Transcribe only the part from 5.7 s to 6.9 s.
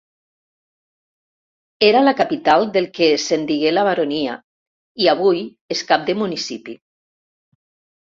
és cap de municipi.